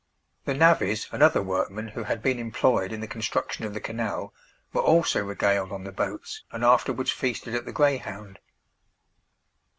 The 0.45 0.55
navvies 0.55 1.07
and 1.11 1.21
other 1.21 1.43
workmen 1.43 1.89
who 1.89 2.01
had 2.05 2.23
been 2.23 2.39
employed 2.39 2.91
in 2.91 3.01
the 3.01 3.07
construction 3.07 3.65
of 3.65 3.75
the 3.75 3.79
canal, 3.79 4.33
were 4.73 4.81
also 4.81 5.23
regaled 5.23 5.71
on 5.71 5.83
the 5.83 5.91
boats, 5.91 6.41
and 6.51 6.65
afterwards 6.65 7.11
feasted 7.11 7.53
at 7.53 7.65
the 7.65 7.71
Greyhound. 7.71 8.39